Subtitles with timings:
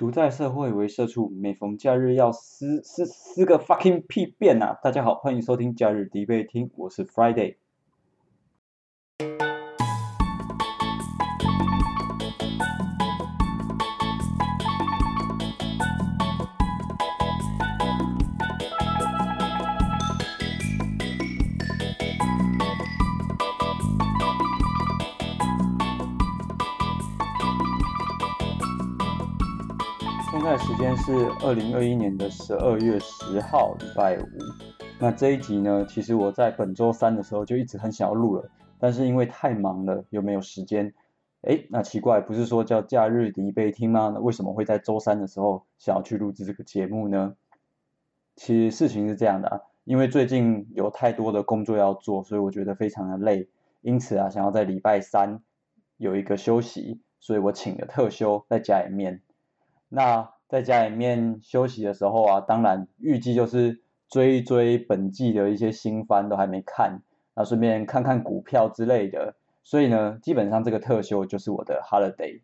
[0.00, 4.72] 独在社会为社畜，每逢假日要撕撕撕个 fucking 屁便啊！
[4.82, 7.56] 大家好，欢迎收听假日迪贝听，我是 Friday。
[30.96, 31.12] 是
[31.42, 34.24] 二零二一年的十二月十号，礼拜五。
[34.98, 40.92] 那这一集呢，其实我在本周三的时候就一直很想要录了，但是因为太忙了，又没有时间。
[41.42, 44.10] 哎，那奇怪，不是说叫假日迪贝听吗？
[44.14, 47.34] 那为什么会在周三的时候想要去录制这个节目呢？
[48.36, 53.48] 其实事情是这样的啊，因为最近有太多的工作要做，所以我觉得非常的累，
[53.80, 55.40] 因此啊，想要在礼拜三
[55.96, 59.22] 有一个休息，所以我请了特休在家里面。
[59.88, 67.02] 那在家里面休息的时候啊，当然预计就是追一追本季的一些新番都还没看，
[67.36, 69.36] 那顺便看看股票之类的。
[69.62, 72.40] 所以呢，基本上这个特休就是我的 holiday。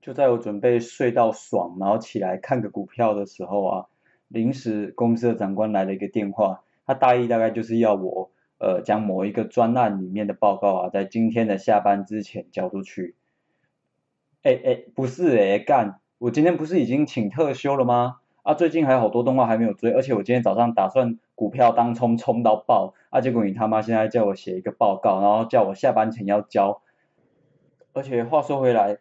[0.00, 3.86] 就在我准备睡到爽，然后起来看个股票的时候啊，
[4.28, 13.16] 临时公司的长官来了一个电话，他大意大概就是要我呃将某一个专案里面的报告啊，在今天的下班之前交出去。
[14.42, 16.00] 哎哎，不是哎，干！
[16.18, 18.20] 我今天不是已经请特休了吗？
[18.44, 26.80] 啊，最近还有好多动画还没有追，而且我今天早上打算股票当冲冲到爆，啊，结果你他妈现在叫我写一个报告，然后叫我下班前要交，
[27.92, 28.98] 而且话说回来，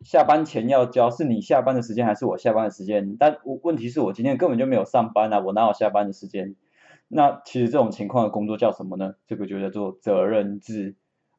[0.00, 3.16] 下班前要交是你下班的时间还是我下班的时间？
[3.16, 6.56] 但我问题是我今天根本就没有上班啊，我哪有下班的时间？
[7.06, 9.14] 那其实这种情况的工作叫什么呢？
[9.26, 10.96] 这个就叫做责任制。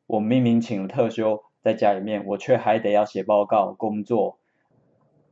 [0.07, 1.43] 我明明请了特休。
[1.61, 4.37] 在家里面，我却还得要写报告、工作，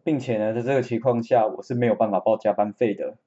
[0.03, 3.17] 并且呢，在这个情况下，我是没有办法报加班费的。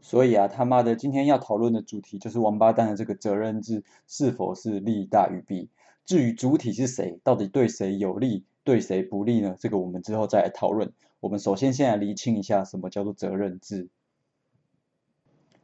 [0.00, 5.70] 所以啊，他妈的，今天要讨论的主题就是王八蛋的这个责任制是否是利大于弊。
[6.04, 9.56] 至于主体是谁，到底对谁有利、对谁不利呢？
[9.58, 10.92] 这个我们之后再来讨论。
[11.20, 13.88] 我们首先先来厘清一下，什么叫做责任制。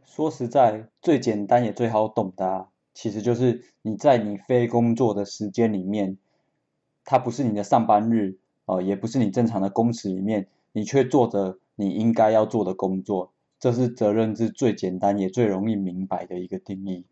[0.07, 6.17] 说实在，最简单也最好懂的，其实就是你在你非工作的时间里面。
[7.11, 17.05] 它不是你的上班日，呃，也不是你正常的工时里面，你却做着你应该要做的工作，这是责任制最简单也最容易明白的一个定义。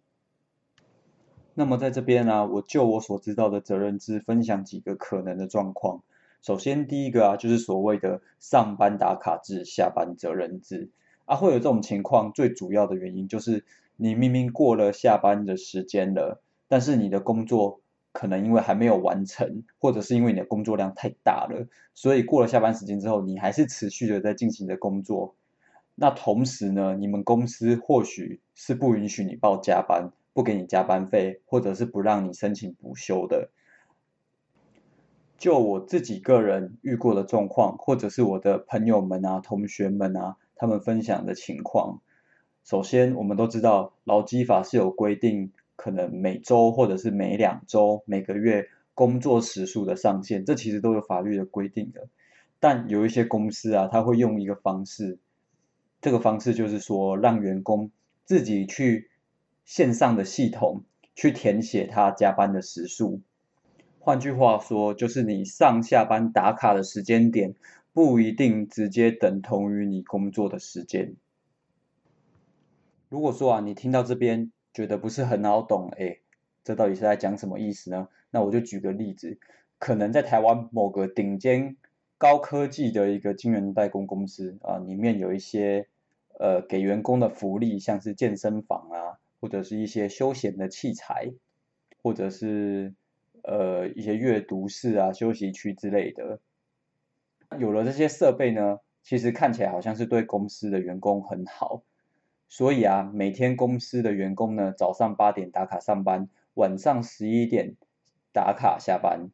[1.54, 6.04] 那么在这边呢，我就我所知道的责任制分享几个可能的状况。
[6.42, 10.90] 首先第一个啊，就是所谓的上班打卡制、下班责任制
[11.24, 13.64] 啊，会有这种情况，最主要的原因就是
[13.96, 17.80] 你明明过了下班的时间了，但是你的工作。
[18.18, 25.36] 可能因为还没有完成，或者是因为你的工作量太大了，所以过了下班时间之后，你还是持续的在进行的工作。
[25.94, 33.50] 那同时呢，你们公司或许是不允许你报加班，不给你加班费，或者是不让你申请补休的。
[35.38, 42.00] 就我自己个人遇过的状况，或者是我的朋友们啊、同学们啊，他们分享的情况。
[42.64, 45.52] 首先，我们都知道劳基法是有规定。
[45.78, 52.08] 可能每周或者是每两周、每个月工作时数的上限，这其实都有法律的规定的。
[52.58, 55.20] 但有一些公司啊，他会用一个方式，
[56.00, 57.92] 这个方式就是说，让员工
[58.24, 59.08] 自己去
[59.64, 60.82] 线上的系统
[61.14, 63.20] 去填写他加班的时数。
[64.00, 67.54] 换句话说，就是你上下班打卡的时间点
[67.92, 71.14] 不一定直接等同于你工作的时间。
[73.08, 74.50] 如果说啊，你听到这边。
[74.78, 76.18] 觉得不是很好懂，哎，
[76.62, 78.06] 这到底是在讲什么意思呢？
[78.30, 79.36] 那我就举个例子，
[79.80, 81.76] 可能在台湾某个顶尖
[82.16, 85.88] 高科技的一个晶圆代工公司啊，里面有一些
[86.38, 91.32] 呃给员工的福利，像是健身房啊，或者是一些休闲的器材，
[92.00, 92.94] 或者是
[93.42, 96.38] 呃一些阅读室啊、休息区之类的。
[97.58, 101.82] 有了这些设备呢，其实看起来好像是对公司的员工很好。
[102.48, 107.76] 所以啊，每天公司的员工呢，早上八点打卡上班，晚上十一点
[108.32, 109.30] 打卡下班。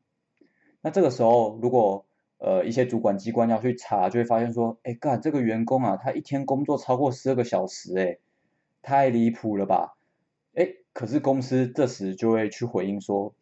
[0.81, 2.07] 那这个时候，如果
[2.39, 8.19] 呃一些主管机关要去查，就会发现说，哎，干这个员工啊，他一天工作超过十二个小时，哎，
[8.83, 9.97] 太离谱了吧？
[10.55, 13.35] 哎，可是公司这时就会去回应说，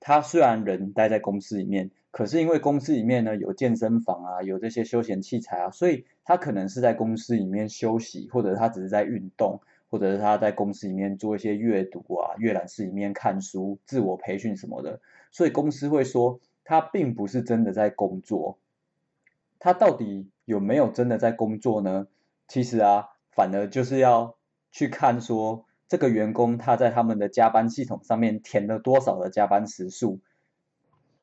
[0.00, 1.90] 他虽然人待在公司里面。
[2.12, 9.60] 可是因为公司里面呢有健身房啊，有这些休闲器材啊，所以他可能是在公司里面休息，或者他只是在运动，
[9.90, 14.98] 或者是他在公司里面做一些阅读啊，阅览室里面看书、自我培训什么的。
[15.30, 18.56] 所以公司会说他并不是真的在工作。
[19.58, 22.06] 他到底有没有真的在工作呢？
[22.48, 24.36] 其实啊，反而就是要
[24.72, 30.20] 去看说这个员工他在他们的加班系统上面填了多少的加班时数。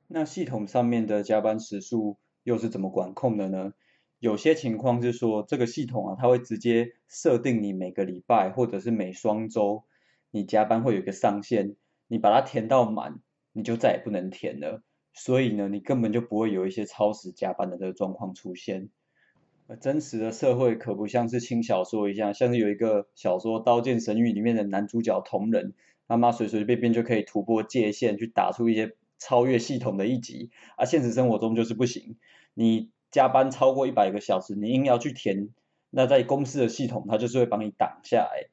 [0.07, 3.73] 那系统上面的加班时数又是怎么管控的呢？
[4.19, 9.83] 有些情况是说，这个系统啊，它会直接设定你每个礼拜或者是每双周，
[10.31, 11.75] 你加班会有一个上限，
[12.07, 13.19] 你把它填到满，
[13.51, 14.81] 你就再也不能填了。
[15.13, 18.89] 所以呢，你根本就不会有一些超时加班的这个状况出现。
[19.79, 25.73] 真实的社会可不像是轻小说一样，像是有一个小说《刀剑神域》里面的男主角同人，
[26.07, 30.51] 他妈随随便便就可以突破界限，去打出一些超越系统的一击。
[30.77, 32.17] 而现实生活中就是不行，
[32.53, 32.91] 你。
[33.13, 35.49] 加班超过一百个小时，你硬要去填，
[35.91, 38.49] 那在公司的系统，它就是会帮你挡下来。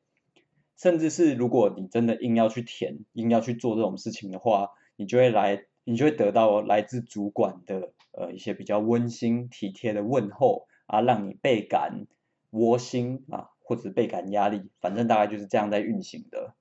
[0.77, 12.07] 甚至是如果你真的硬要去填，硬要去做这种事情的话，你就会来，你就会得到来自主管的呃一些比较温馨体贴的问候啊，让你倍感
[12.51, 16.55] 窝心啊，或者倍感压力，反正大概就是这样在运行的。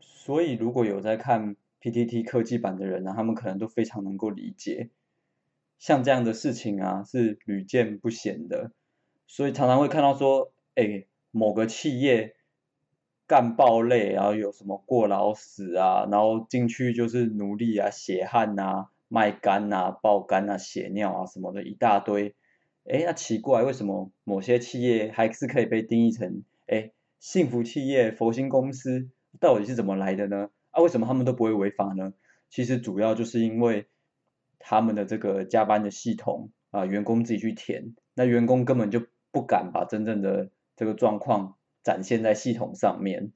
[0.00, 4.90] 所以如果有在看 PTT 科技版的人呢，他们可能都非常能够理解。
[5.78, 8.72] 像这样的事情啊，是屡见不鲜的，
[9.28, 12.34] 所以常常会看到说，哎，某个企业
[13.28, 22.34] 干爆累，然后有什么过劳死啊，然后进去就是努力啊，血汗啊，卖肝啊，爆肝啊，血尿啊什么的一大堆，
[22.88, 29.08] 哎，那奇怪，为什么某些企业还是可以被定义成哎幸福企业、佛心公司，
[29.38, 30.50] 到底是怎么来的呢？
[30.70, 32.14] 啊，为什么他们都不会违法呢？
[32.48, 33.86] 其实主要就是因为。
[34.60, 43.32] 他们的这个加班的系统啊，员工自己去填，那员工根本就不敢把真正的这个状况展现在系统上面。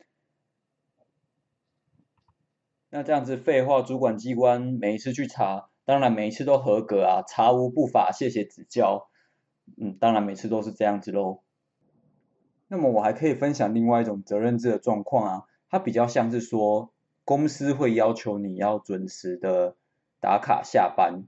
[2.91, 9.09] 那这样子废话，主管机关每一次去查，当然每一次都合格啊，查无不法，谢谢指教。
[9.77, 11.41] 嗯，当然每次都是这样子喽。
[12.69, 16.93] 那么我还可以分享另外一种责任制的状况啊，它比较像是说
[17.25, 19.77] 公司会要求你要准时的。
[20.25, 21.25] 打卡下班，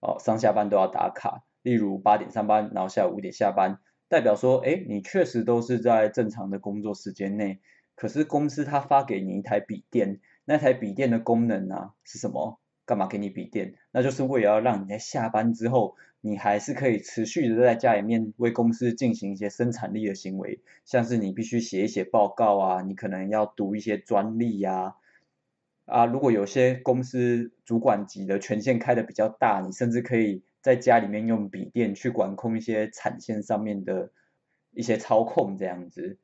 [0.00, 1.44] 哦，上下班都要打卡。
[1.60, 3.78] 例如八点上班，然后下午五点下班，
[4.08, 7.60] 代表说，哎，你确实都是在正常的工作时间内。
[7.94, 12.58] 可是公司他发给你一台笔电，那台笔电的功能啊是什么？
[12.86, 13.74] 干嘛给你笔电？
[13.90, 24.96] 那就是为了要让你在下班之后，你还是可以持续的在家里面为公司进行一些生产力的行为，像是你必须写一写报告啊，你可能要读一些专利呀。
[25.84, 34.10] 啊，如果有些公司主管级的权限开的比较大，你甚至可以在家里面用笔电去管控一些产线上面的
[34.72, 36.18] 一些操控这样子。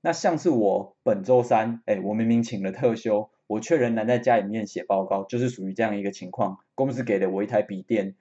[0.00, 6.58] 那像是我本周三，哎，我明明请了特休，我却仍然在家里面写报告，就是属于这样一个情况。
[6.74, 8.16] 公司给了我一台笔电，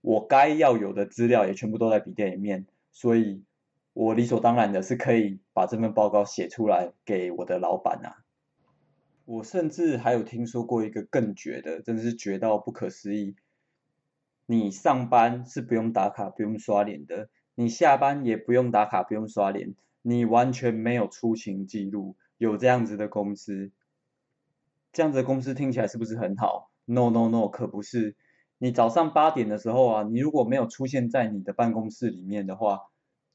[0.00, 3.42] 我该要有的资料也全部都在笔电里面，所以
[3.92, 8.24] 我理所当然的是可以把这份报告写出来给我的老板啊。
[9.26, 13.36] 我甚至还有听说过一个更绝的，真的是绝到不可思议。
[14.46, 22.16] 你上班是不用打卡、不用刷脸的，你下班也不用打卡、不用刷脸，你完全没有出勤记录。
[22.38, 23.70] 有这样子的公司，
[24.92, 28.16] 这样子的公司听起来是不是很好？No No No，可不是。
[28.60, 32.78] 你早上八点的时候啊，你如果没有出现在你的办公室里面的话，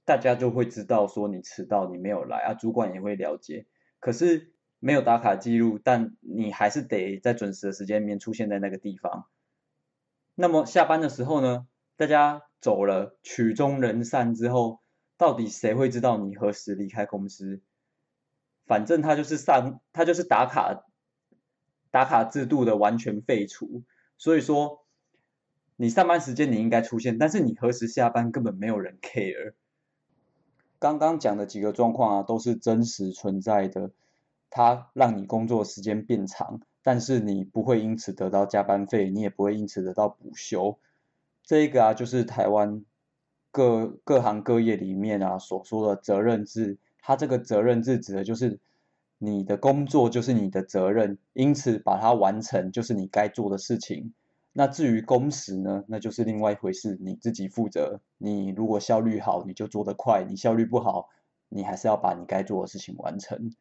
[0.05, 3.65] 大家就会知道说你迟到，你没有来啊，主管也会了解。
[3.99, 4.53] 可是。
[4.79, 9.25] 没有打卡记录，但你还是得在准时的时间里面出现在那个地方。
[10.35, 11.65] 那么下班的时候呢？
[11.95, 14.81] 大家走了，曲终人散之后，
[15.17, 17.63] 到底谁会知道你何时离开公司？
[18.67, 20.83] 反正他就是上，他就是打卡，
[21.89, 23.85] 打卡制度的完全废除。
[24.19, 24.84] 所以说，
[25.77, 29.53] 你上班时间你应该出现，但是你何时下班根本没有人 care。
[30.79, 33.91] 刚刚讲的几个状况啊，都是真实存在的。
[34.49, 40.79] 它让你工作时间变长，但是你不会因此得到加班费，你也不会因此得到补休。
[41.43, 42.85] 这一个啊，就是台湾
[43.51, 46.77] 各各行各业里面啊所说的责任制。
[46.99, 48.59] 它这个责任制指的就是
[49.17, 54.13] 你的工作就是你的责任，因此把它完成就是你该做的事情。
[54.57, 57.99] 那至于工时呢，那就是另外一回事，你自己负责。
[58.17, 61.09] 你如果效率好，你就做得快；你效率不好，
[61.49, 63.51] 你还是要把你该做的事情完成。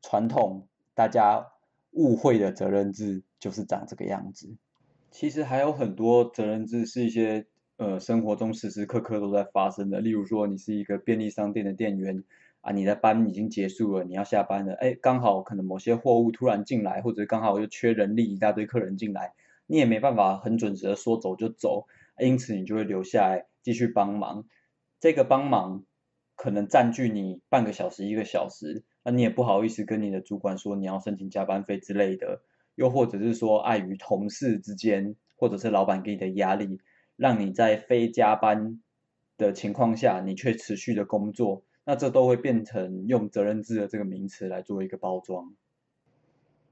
[0.00, 1.48] 传统大家
[1.90, 4.56] 误会的责任制就是长这个样子。
[5.10, 7.44] 其实还有很多责任制是一些
[7.76, 10.00] 呃生活中时时刻刻都在发生的。
[10.00, 12.24] 例如说，你是一个便利商店的店员
[12.62, 19.34] 啊，你的班已经结束了，你要下班了，哎，刚好可能某些货物突然进来，或者刚好又缺人力，一大堆客人进来，
[19.68, 21.86] 你也没办法很准时的说走就走
[22.18, 24.44] 因此你就会留下来继续帮忙。
[24.98, 25.84] 这个帮忙
[26.34, 32.42] 可能占据你半个小时、一个小时，那你也不好意思跟你的主管说你要申请加班费之类的，
[32.74, 36.80] 又或者是说碍于同事之间，或者是老板给你的压力，
[37.14, 38.80] 让你在非加班
[39.36, 41.62] 的情况下，你却持续的工作。
[41.84, 45.54] 那这都会变成用责任制的这个名词来做一个包装，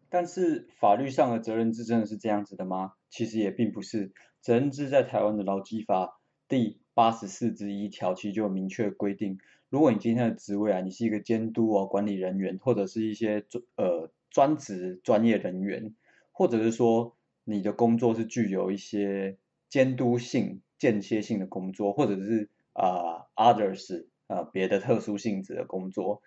[0.09, 2.93] 但是法律上的责任制真的是这样子的吗？
[3.11, 4.13] 其实也并不是。
[4.41, 15.95] 责任制在台湾的劳基法第八十四之一条其实就有明确规定，如果你今天的职位啊，你是一个监督啊管理人员，或者是一些专呃专职专业人员，
[16.33, 24.07] 或者是说你的工作是具有一些监督性、间歇性的工作，或者是啊 others。
[24.29, 26.21] 呃，别的特殊性质的工作，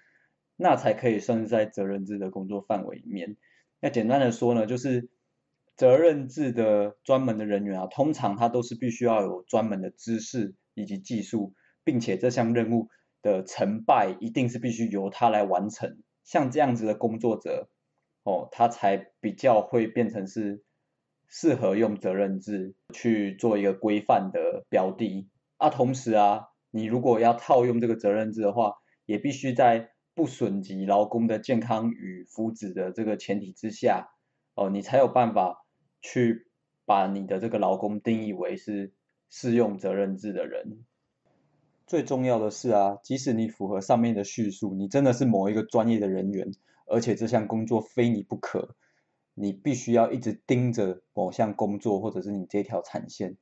[0.55, 3.35] 那才可以算是在责任制的工作范围里面。
[3.79, 5.09] 那简单的说呢，就是
[5.75, 12.89] 责任制的专门的人员啊，通常他都是必须要有专门的知识以及技术，并且这项任务
[13.21, 15.97] 的成败一定是必须由他来完成。
[16.23, 17.69] 像这样子的工作者，
[18.23, 20.63] 哦，他才比较会变成是
[21.27, 25.69] 适合用责任制去做一个规范的标的啊。
[25.69, 26.45] 同时啊。
[26.71, 28.75] 你如果要套用这个责任制的话，
[29.07, 29.89] 也必须在
[30.19, 34.09] 不损及劳工的健康与福祉的这个前提之下，
[34.53, 35.65] 哦，你才有办法
[36.01, 36.51] 去
[36.83, 38.91] 把你的这个劳工定义为是
[39.29, 40.83] 适用责任制的人。
[41.87, 46.51] 最重要的是啊，即使你符合上面的叙述，你真的是某一个专业的人员，
[46.85, 48.75] 而且这项工作非你不可，
[49.33, 53.37] 你必须要一直盯着某项工作或者是你这条产线。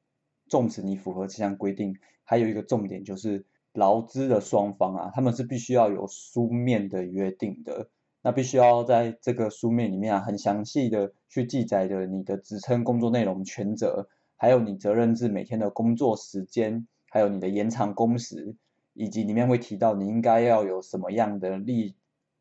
[0.48, 7.90] 纵使你符合这项规定，还有一个重点就是劳资的双方啊，他们是必须要有书面的约定的。
[8.24, 18.56] 那必须要在这个书面里面啊，很详细的去记载的你的职称、工作内容、权责，还有你责任制每天的工作时间，还有你的延长工时，
[18.94, 21.96] 以及里面会提到你应该要有什么样的例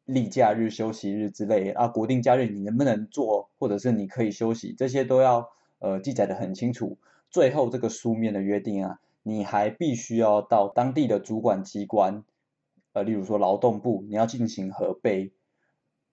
[0.07, 5.47] 例假日、休息日之类啊，国定假日你能不能做，或者是你可以休息，这些都要
[5.81, 6.97] 呃记载的很清楚。
[7.31, 12.23] 最后这个书面的约定啊，你还必须要到当地的主管机关，
[12.93, 15.33] 呃，例如说劳动部，你要进行核备，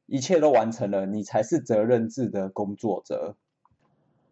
[0.07, 3.37] 一切都完成了，你才是责任制的工作者。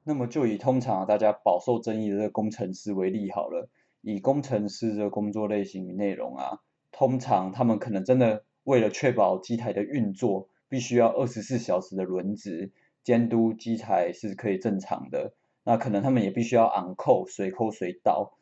[0.03, 3.69] 那么就以通常大家饱受争议的这个工程师为例好了，
[4.01, 6.57] 以工程师的工作类型与内容啊，
[6.91, 12.71] 通常他们可能真的为了确保机台的运作，必须要二十四小时的轮值
[13.03, 15.35] 监督机台是可以正常的。
[15.63, 18.33] 那可能他们也必须要昂扣随扣随到，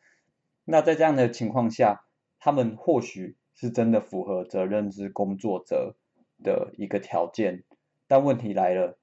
[0.71, 2.05] 那在这样的情况下，
[2.37, 5.95] 他们或许是真的符合责任制工作者
[6.43, 7.63] 的一个条件，
[8.07, 8.99] 但问题来了，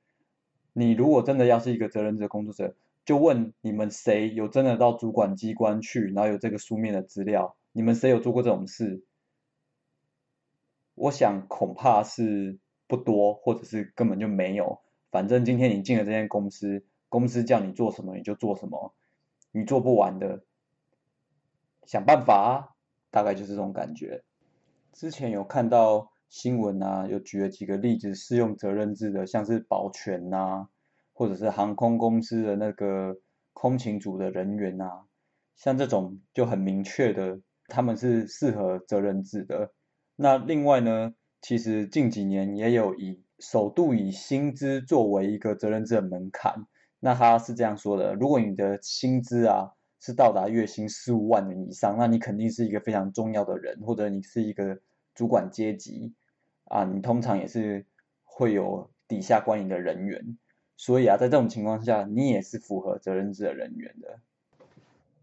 [0.73, 9.03] 你如果真的要是一个责任制工作者，就问你们谁有真的到主管机关去，然后有这个书面的资料，你们谁有做过这种事？
[10.95, 14.81] 我想恐怕是不多，或者是根本就没有。
[15.11, 16.85] 反正今天你进了这间公司。
[17.09, 18.93] 公司叫你做什么你就做什么，
[19.53, 20.45] 你做不完的，
[21.87, 22.69] 想办法啊，
[23.11, 24.23] 大概就是这种感觉。
[24.93, 30.67] 之前有看到新闻啊，有举了几个例子，适用责任制的，像是保全呐，
[31.13, 33.17] 或者是航空公司的那个
[33.53, 35.05] 空勤组的人员呐，
[35.55, 39.73] 像这种就很明确的，他们是适合责任制的。
[40.17, 46.67] 那另外呢，其实近几年也有以首度以薪资作为一个责任制的门槛。
[46.99, 54.79] 那他是这样说的：如果你的薪资啊是到达月薪四五万元以上，那你肯定是一个非常重要的人，或者你是一个
[55.15, 56.15] 主管阶级
[56.65, 57.87] 啊，你通常也是
[58.25, 60.39] 会有底下管理的人员，
[60.77, 64.21] 所以啊，在这种情况下，你也是符合责任制的人员的。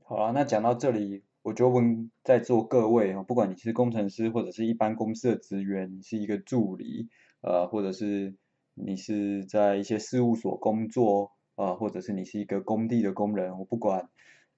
[0.04, 7.10] 好了，那讲到这里，我就问在座各位啊，不管你是工程师或者是一般公司的职员，你是一个助理，
[7.42, 8.36] 呃，或者是
[8.74, 11.32] 你是在一些事务所工作。
[11.56, 14.10] 啊，或者是你是一个工地的工人，我不管，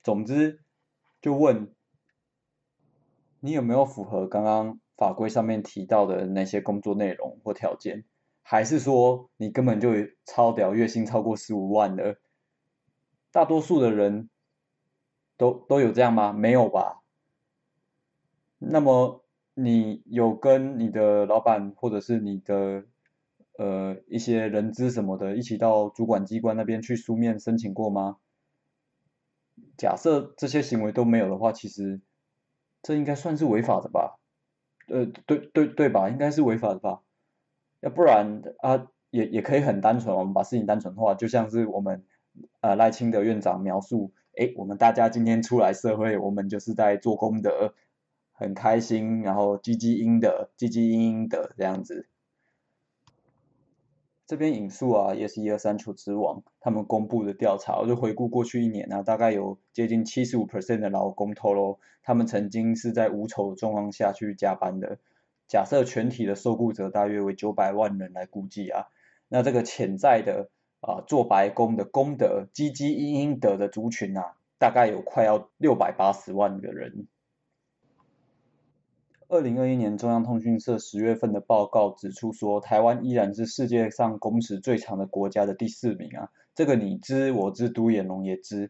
[0.06, 0.62] 总之
[1.20, 1.74] 就问
[3.40, 8.06] 你有没有符合刚刚法规上面提到的那些工作内容或条件，
[8.44, 9.90] 还是说你根本就
[10.24, 12.18] 超屌，月薪超过十五万的？
[13.32, 14.30] 大多数的人
[15.38, 16.32] 都都有这样吗？
[16.32, 17.02] 没有吧？
[18.60, 22.86] 那么你有跟你的老板或者是你的？
[23.58, 28.18] 呃，一些人资什么的，一起到主管机关那边去书面申请过吗？
[29.78, 32.02] 假设这些行为都没有的话，其实
[32.82, 34.20] 这应该算是违法的吧？
[34.88, 36.10] 呃，对对对吧？
[36.10, 37.02] 应该是违法的吧？
[37.82, 42.04] 要不然啊，也也可以很单纯，我们把事情单纯化，就像是我们
[42.62, 47.74] 呃赖清德院长描述哎，我们大家今天出来社会，我们就是在做功德，
[48.34, 52.08] 很开心，然后积积阴德，积积阴阴德这样子。
[54.28, 64.98] 这边引述啊，也是一二三求职网他们公布的调查，我就回顾过去一年啊，大概有接近七十五 percent 的劳工透露，他们曾经是在无酬的状况下去加班的。
[65.48, 68.88] 假设全体的受雇者大约为九百万人来估计啊，
[69.28, 70.50] 那这个潜在的
[70.82, 77.08] 啊做白工的功德积积阴阴德的族群啊，大概有快要六百八十万个人。
[79.28, 88.70] 二零二一年中央通讯社十月份的报告指出说，台湾依然是世界上工时最长的国家的第四名啊，这个你知我知，独眼龙也知，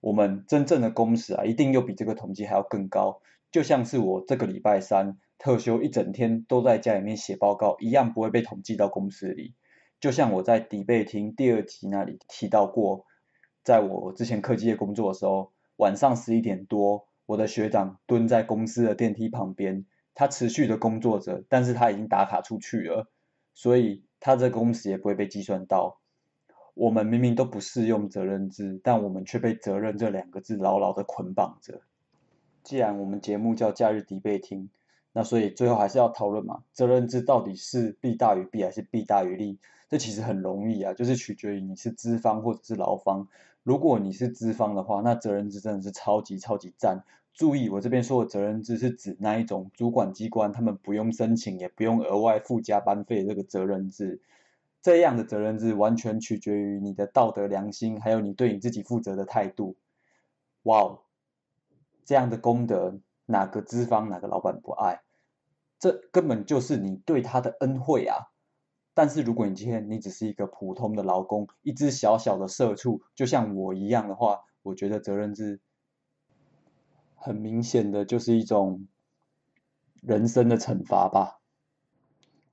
[0.00, 3.22] 我们真正的工时啊，一定又比这个统计还要更高。
[3.50, 9.54] 就像是我这个礼拜三特休一整天都在家里面写报告，一样不会被统计到公司里。
[10.00, 13.06] 就像我在底背厅第二集那里提到过，
[13.64, 17.06] 在我之前科技业工作的时候，晚上十一点多。
[17.28, 23.06] 我的学长蹲在公司的电梯旁边，他持续的工作着，但是他已经打卡出去了，
[23.52, 26.00] 所以他这工时也不会被计算到。
[26.72, 31.82] 我们明明都不适用责任制，但我们却被责任这两个字牢牢的捆绑着。
[32.64, 34.70] 既然我们节目叫假日敌备听，
[35.12, 39.58] 那所以最后还是要讨论嘛，责任制到底是弊大于弊还是弊大于利？
[39.90, 43.28] 这其实很容易啊，就是取决于你是资方或者是劳方。
[43.68, 47.04] 如果你是资方的话，那责任制真的是超级超级赞。
[47.34, 54.22] 注意，我这边说的责任制是指那一种主管机关他们不用申请也不用额外付加班费这个责任制。
[54.80, 59.76] 这样的责任制完全取决于你的道德良心，还有你对你自己负责的态度。
[60.62, 61.00] 哇哦，
[62.06, 65.02] 这样的功德哪个资方哪个老板不爱？
[65.78, 68.30] 这根本就是你对他的恩惠啊！
[68.98, 75.60] 但是如果你今天你只是一个普通的劳工，一只小小的社畜，就像我一样的话，我觉得责任制
[77.14, 78.88] 很明显的就是一种
[80.02, 81.38] 人生的惩罚吧。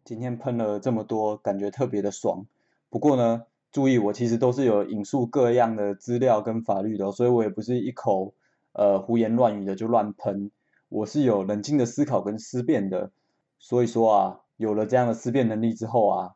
[0.03, 2.45] 今天喷了这么多，感觉特别的爽。
[2.91, 8.35] 不过呢，注意我其实都是有引述各样的资料跟法律的，所以我也不是一口
[8.73, 10.51] 呃胡言乱语的就乱喷，
[10.89, 13.11] 我是有冷静的思考跟思辨的。
[13.57, 14.41] 所以说啊。
[14.57, 16.34] 有了这样的思辨能力之后啊，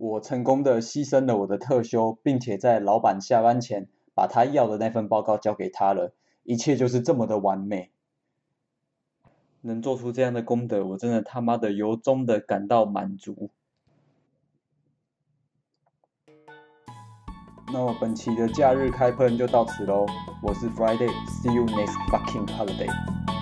[0.00, 7.90] 我成功的牺牲了我的特休，并且在老板下班前把他要的那份报告交给他了，一切就是这么的完美。
[9.60, 13.50] 能做出这样的功德，我真的他妈的由衷的感到满足。
[17.70, 20.06] 那么本期的假日开喷就到此喽，
[20.42, 23.39] 我是 Friday，See you next fucking holiday。